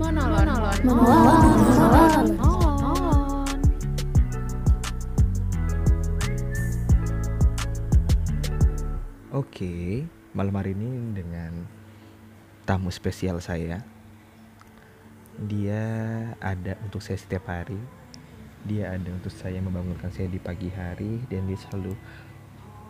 [0.00, 0.48] Monolon.
[0.80, 0.80] Monolon.
[0.80, 2.26] Monolon.
[9.28, 11.52] Oke, malam hari ini dengan
[12.64, 13.84] tamu spesial saya.
[15.36, 15.84] Dia
[16.40, 17.76] ada untuk saya setiap hari.
[18.64, 21.92] Dia ada untuk saya membangunkan saya di pagi hari dan dia selalu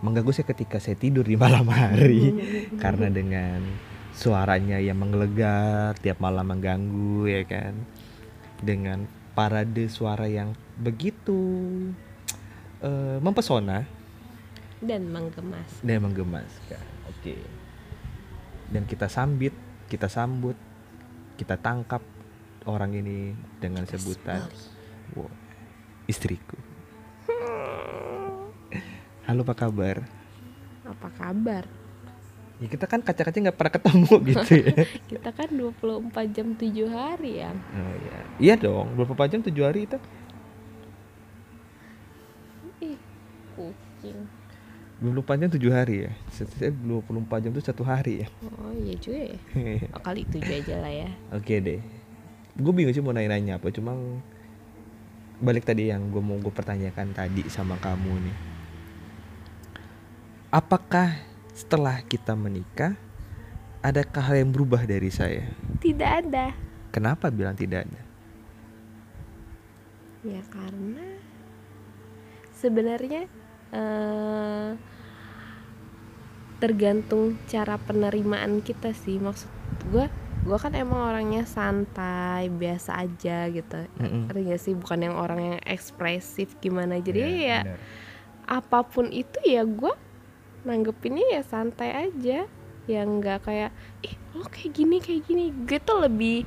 [0.06, 2.38] mengganggu saya ketika saya tidur di malam hari
[2.82, 7.74] karena dengan suaranya yang menggelegar tiap malam mengganggu ya kan.
[8.60, 11.40] Dengan parade suara yang begitu
[12.84, 13.86] eh, mempesona
[14.80, 15.70] dan menggemas.
[15.84, 16.84] dan menggemaskan.
[17.08, 17.36] Oke.
[18.70, 19.52] Dan kita sambit,
[19.92, 20.56] kita sambut,
[21.36, 22.00] kita tangkap
[22.64, 24.44] orang ini dengan sebutan
[25.16, 25.28] wow,
[26.08, 26.56] istriku.
[29.26, 29.96] Halo, apa kabar?
[30.82, 31.79] Apa kabar?
[32.60, 34.84] Ya kita kan kaca-kaca nggak pernah ketemu gitu ya.
[35.08, 37.50] Kita kan 24 jam 7 hari ya.
[37.56, 38.18] Oh iya.
[38.36, 39.96] Iya dong, berapa jam tujuh hari itu?
[42.84, 43.00] Ih,
[43.56, 44.28] kucing.
[45.00, 46.12] 24 jam tujuh hari ya.
[46.28, 48.26] Saya 24 jam itu satu hari ya.
[48.44, 49.38] Oh iya juga ya.
[49.96, 51.08] Oh, kali 7 aja lah ya.
[51.32, 51.80] Oke deh.
[52.60, 53.96] Gue bingung sih mau nanya-nanya apa, cuma
[55.40, 58.36] balik tadi yang gue mau gue pertanyakan tadi sama kamu nih.
[60.52, 61.29] Apakah
[61.60, 62.96] setelah kita menikah
[63.84, 65.44] adakah hal yang berubah dari saya?
[65.84, 66.56] Tidak ada.
[66.88, 68.00] Kenapa bilang tidak ada?
[70.24, 71.04] Ya karena
[72.52, 73.28] sebenarnya
[73.70, 74.70] eh
[76.60, 79.48] tergantung cara penerimaan kita sih maksud
[79.88, 80.04] gue
[80.44, 83.80] gue kan emang orangnya santai biasa aja gitu
[84.28, 87.78] gak sih bukan yang orang yang ekspresif gimana jadi Iya, ya benar.
[88.44, 89.94] apa pun itu ya gue
[90.66, 92.46] nanggepinnya ya santai aja.
[92.88, 93.70] Yang nggak kayak
[94.02, 95.44] ih lo kayak gini kayak gini.
[95.64, 96.44] Gue tuh lebih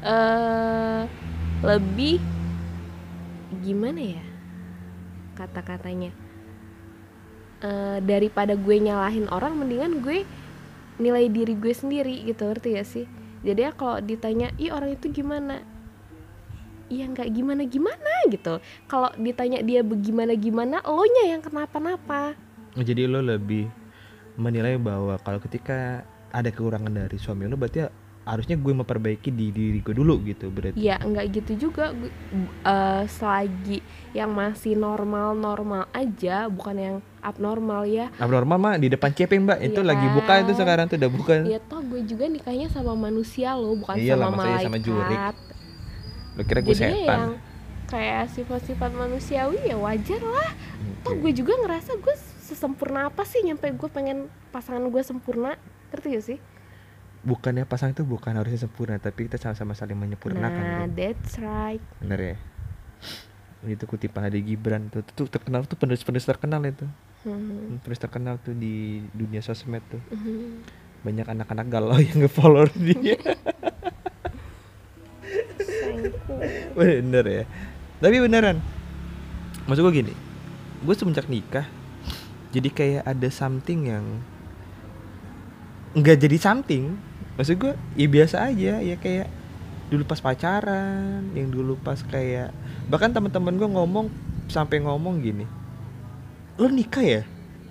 [0.00, 1.02] eh
[1.60, 2.16] lebih
[3.60, 4.24] gimana ya
[5.36, 6.12] kata-katanya?
[7.60, 10.24] Eh, daripada gue nyalahin orang mendingan gue
[10.96, 13.06] nilai diri gue sendiri gitu ngerti gak sih?
[13.44, 15.60] Jadi ya kalau ditanya ih orang itu gimana?
[16.88, 18.64] Ya nggak gimana gimana gitu.
[18.88, 22.32] Kalau ditanya dia bagaimana gimana lo nya yang kenapa-napa.
[22.32, 23.66] Oh, Jadi lo lebih
[24.36, 27.82] menilai bahwa kalau ketika ada kekurangan dari suami lo berarti
[28.22, 30.78] harusnya gue memperbaiki di diri gue dulu gitu berarti.
[30.78, 32.14] ya nggak gitu juga gue-
[32.62, 33.82] eh, selagi
[34.12, 39.76] yang masih normal-normal aja bukan yang abnormal ya Abnormal mah di depan CP mbak itu
[39.76, 40.58] Iya lagi buka itu kan?
[40.58, 41.34] sekarang tuh udah buka.
[41.42, 45.18] ya toh gue juga nikahnya sama manusia lo bukan Iyalah, sama iya malaikat sama jurik.
[46.30, 47.18] Lo kira gue jadi ya setan?
[47.18, 47.30] yang
[47.84, 50.50] kayak sifat-sifat manusiawi ya wajar lah
[51.02, 51.20] toh Oke.
[51.20, 52.14] gue juga ngerasa gue
[52.50, 55.54] sesempurna apa sih nyampe gue pengen pasangan gue sempurna
[55.94, 56.38] ngerti gak sih
[57.20, 60.40] Bukannya pasang itu bukan harusnya sempurna tapi kita sama-sama saling menyempurnakan.
[60.40, 60.96] nah kan?
[60.96, 62.36] that's right Bener ya.
[63.68, 66.88] Itu kutipan Ade Gibran tuh, tuh terkenal tuh penulis-penulis terkenal itu.
[67.28, 67.76] Hmm.
[67.84, 70.00] Penulis terkenal tuh di dunia sosmed tuh.
[70.08, 70.64] Mhm.
[71.04, 73.20] Banyak anak-anak galau yang nge-follow dia.
[76.72, 77.44] Bener ya.
[78.00, 78.64] Tapi beneran.
[79.68, 80.14] Maksud gue gini.
[80.80, 81.68] Gue semenjak nikah
[82.50, 84.04] jadi kayak ada something yang
[85.94, 86.98] nggak jadi something.
[87.38, 89.30] Maksud gue ya biasa aja ya kayak
[89.90, 92.54] dulu pas pacaran, yang dulu pas kayak
[92.90, 94.06] bahkan teman-teman gue ngomong
[94.50, 95.46] sampai ngomong gini.
[96.58, 97.22] Lo nikah ya?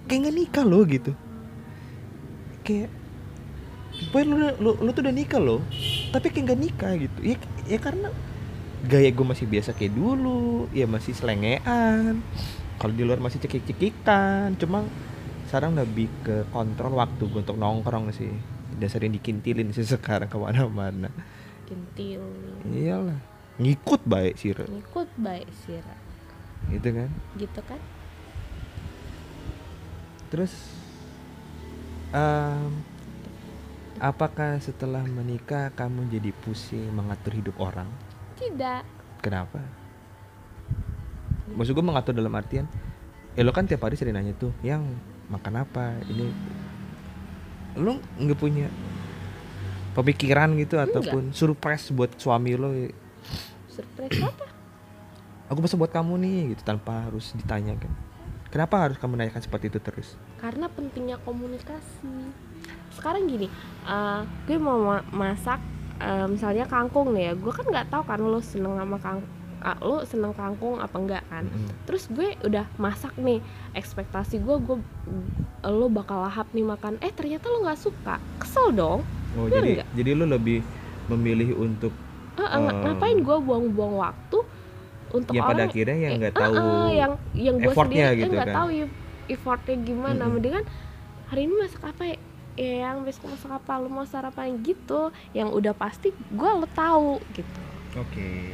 [0.08, 1.12] Kayak nggak nikah lo gitu.
[2.64, 2.92] Kayak
[4.16, 5.60] Boy lu, lu, lu tuh udah nikah loh
[6.16, 7.36] Tapi kayak nggak nikah gitu Ya,
[7.68, 8.08] ya karena
[8.88, 12.24] gaya gue masih biasa kayak dulu ya masih selengean
[12.80, 14.88] kalau di luar masih cekik-cekikan cuma
[15.52, 18.32] sekarang lebih ke kontrol waktu gue untuk nongkrong sih.
[18.80, 21.12] Dan sering dikintilin sih sekarang ke mana-mana.
[21.70, 22.26] Kintil.
[22.66, 23.22] iyalah
[23.62, 24.56] ngikut baik sih.
[24.56, 25.78] Ngikut baik sih
[26.68, 27.10] gitu kan?
[27.40, 27.80] Gitu kan?
[30.30, 30.54] Terus
[32.14, 32.72] em,
[33.98, 37.88] apakah setelah menikah kamu jadi pusing mengatur hidup orang?
[38.38, 38.84] Tidak.
[39.24, 39.79] Kenapa?
[41.54, 42.66] Maksud gue mengatur dalam artian
[43.34, 44.86] Ya lo kan tiap hari sering nanya tuh Yang
[45.28, 45.98] makan apa?
[46.06, 46.28] Ini
[47.78, 48.68] Lo nggak punya
[49.94, 52.70] Pemikiran gitu Ataupun surprise buat suami lo?
[53.68, 54.46] Surprise apa?
[55.50, 57.90] Aku pesan buat kamu nih gitu Tanpa harus ditanyakan
[58.50, 60.18] Kenapa harus kamu nanyakan seperti itu terus?
[60.42, 62.10] karena pentingnya komunikasi.
[62.90, 63.46] Sekarang gini
[63.86, 65.62] eh, gue mau ma- masak
[66.02, 69.39] eh, misalnya kangkung nih ya gue kan nggak tahu kan lo seneng sama kang ah,
[69.78, 71.68] lo seneng kangkung apa enggak kan Mm-mm.
[71.84, 74.78] terus gue udah masak nih ekspektasi gue gue
[75.64, 79.70] lo bakal lahap nih makan eh ternyata lo nggak suka kesel dong Oh Bener jadi
[79.76, 79.88] nggak?
[79.94, 80.60] jadi lo lebih
[81.08, 81.94] memilih untuk
[82.36, 82.72] ng- Oh.
[82.82, 84.38] ngapain gue buang-buang waktu
[85.10, 88.00] untuk Ya pada orang akhirnya yang eh, nggak eh, tahu eh, yang yang gue sendiri
[88.00, 88.56] eh, gitu nggak kan.
[88.56, 88.70] tahu
[89.28, 90.34] effortnya gimana Mm-mm.
[90.34, 90.64] mendingan
[91.28, 92.18] hari ini masak apa ya
[92.56, 95.02] ya yang besok masak apa lu mau sarapan gitu
[95.32, 97.60] yang udah pasti gue lo tahu gitu
[97.96, 98.54] Oke.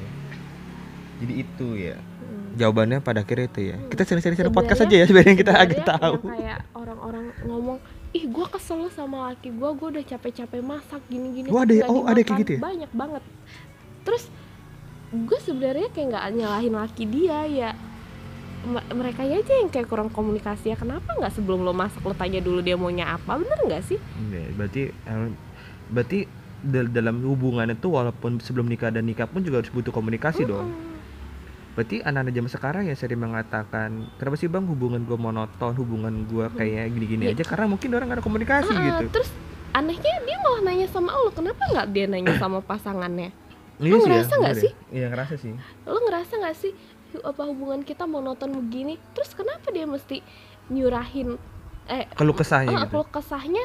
[1.16, 1.96] Jadi itu ya.
[1.96, 2.56] Hmm.
[2.56, 3.76] Jawabannya pada akhirnya itu ya.
[3.76, 3.88] Hmm.
[3.88, 6.14] Kita sering-sering podcast aja ya sebenarnya kita agak tahu.
[6.26, 7.78] kayak orang-orang ngomong
[8.12, 12.16] ih gue kesel sama laki gue gue udah capek-capek masak gini-gini terus ada- oh, ada
[12.16, 12.60] kayak dimakan." gitu ya?
[12.64, 13.24] banyak banget
[14.02, 14.24] terus
[15.12, 17.70] gue sebenarnya kayak nggak nyalahin laki dia ya
[18.90, 22.60] mereka aja yang kayak kurang komunikasi ya kenapa nggak sebelum lo masak lo tanya dulu
[22.60, 24.82] dia maunya apa bener nggak sih Iya, berarti
[25.86, 26.20] berarti
[26.64, 30.72] dal- dalam hubungan itu walaupun sebelum nikah dan nikah pun juga harus butuh komunikasi dong.
[31.76, 36.48] Berarti anak-anak zaman sekarang ya sering mengatakan, kenapa sih bang hubungan gue monoton, hubungan gue
[36.56, 37.36] kayak gini-gini Iya.
[37.36, 39.06] aja karena mungkin orang gak ada komunikasi ah, gitu.
[39.12, 39.30] terus
[39.72, 43.36] anehnya dia malah nanya sama lo kenapa nggak dia nanya sama pasangannya
[43.76, 44.72] Iya lu sih ya, ngerasa nggak bener sih?
[44.72, 44.96] ya.
[44.96, 45.52] Iya ngerasa sih.
[45.84, 46.72] lo ngerasa nggak sih
[47.18, 50.24] apa hubungan kita monoton begini terus kenapa dia mesti
[50.70, 51.36] nyurahin
[51.86, 52.88] eh Kalau kesahnya eh, gitu.
[52.90, 53.64] kalau kesahnya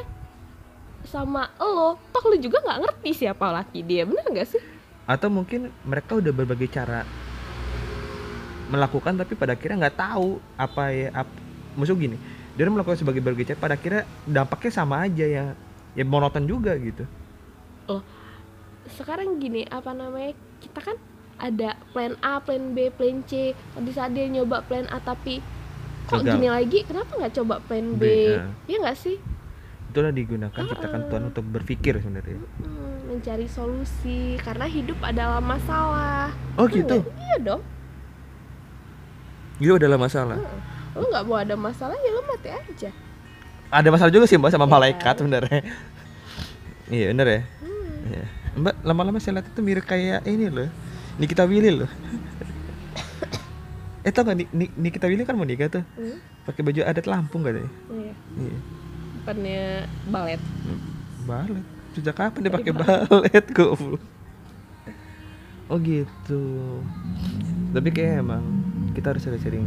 [1.01, 4.59] sama lo toh lo juga nggak ngerti siapa laki dia bener nggak sih
[5.07, 7.07] Atau mungkin mereka udah berbagai cara
[8.71, 11.27] melakukan tapi pada akhirnya nggak tahu apa ya ap,
[11.75, 12.15] maksud gini
[12.55, 15.43] dia melakukan sebagai berbagai cara pada akhirnya dampaknya sama aja ya
[15.91, 17.03] ya monoton juga gitu.
[18.91, 20.97] Sekarang gini apa namanya kita kan
[21.39, 25.39] ada plan A plan B plan C di saat dia nyoba plan A tapi
[26.07, 26.33] kok Gagal.
[26.37, 26.79] gini lagi?
[26.83, 28.03] Kenapa nggak coba plan B, B,
[28.35, 28.43] ya.
[28.67, 29.15] ya nggak sih?
[29.91, 32.39] Itulah digunakan ciptakan Tuhan untuk berpikir sebenarnya.
[33.07, 36.31] Mencari solusi karena hidup adalah masalah.
[36.55, 36.95] Oh Iya gitu?
[37.03, 37.63] iya dong
[39.61, 40.41] itu adalah masalah.
[40.91, 42.89] Lo nggak mau ada masalah ya lo mati aja.
[43.69, 44.73] Ada masalah juga sih mbak sama Iya.
[44.73, 45.61] malaikat sebenarnya
[46.89, 47.41] iya bener ya.
[47.61, 47.91] Hmm.
[48.05, 48.23] Iya.
[48.51, 50.67] mbak lama-lama saya lihat itu mirip kayak ini loh
[51.15, 51.87] Nikita Willy loh.
[54.01, 55.83] Eh tau gak Ni- Ni- Nikita Willy kan mau nikah tuh.
[55.93, 57.69] Hmm, pakai baju adat Lampung katanya.
[57.87, 58.13] Iya.
[58.35, 58.57] iya.
[59.15, 59.63] Bukannya
[60.09, 60.41] balet.
[61.23, 61.65] Balet?
[61.93, 63.05] Sejak kapan dia pakai balet.
[63.07, 64.01] balet goblok?
[65.69, 66.41] Oh gitu.
[67.71, 68.60] Tapi kayak emang
[68.91, 69.63] kita harus sering-sering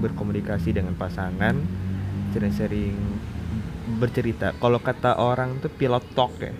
[0.00, 1.58] berkomunikasi dengan pasangan
[2.30, 2.94] sering-sering
[3.98, 4.54] bercerita.
[4.56, 6.54] Kalau kata orang tuh pilot talk ya.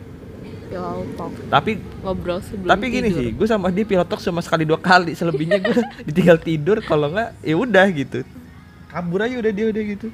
[0.71, 1.33] Pillow talk.
[1.51, 3.19] Tapi ngobrol sebelum tapi gini tidur.
[3.23, 5.15] sih gue sama dia pilot talk cuma sekali dua kali.
[5.15, 5.75] Selebihnya gue
[6.11, 8.27] ditinggal tidur kalau nggak ya udah gitu.
[8.91, 10.09] Kabur aja udah dia udah gitu.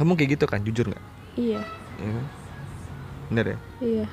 [0.00, 1.04] Ngomong kayak gitu kan jujur nggak?
[1.36, 1.60] Iya.
[2.00, 2.22] Ya
[3.32, 3.58] bener ya?
[3.80, 4.06] Iya.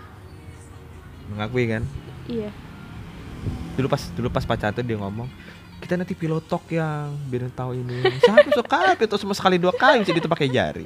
[1.31, 1.83] Mengakui kan?
[2.27, 2.50] Iya.
[3.75, 5.27] Dulu pas dulu pas pacaran tuh dia ngomong
[5.79, 8.03] kita nanti pilot talk yang biar tahu ini.
[8.19, 8.99] Siapa suka?
[8.99, 10.85] Itu cuma sekali dua kali bisa gitu pakai jari.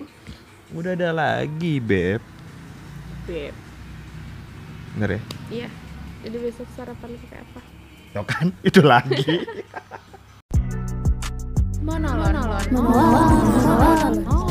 [0.74, 2.22] Udah ada lagi beb.
[3.26, 3.54] Beb.
[4.94, 5.22] bener ya?
[5.50, 5.68] Iya.
[6.24, 7.62] Jadi besok sarapan pakai apa?
[8.14, 8.48] Tuh kan?
[8.62, 9.42] Itu lagi.
[11.82, 12.30] Monolog.
[12.30, 12.66] Monolog.
[12.72, 14.43] Monolog.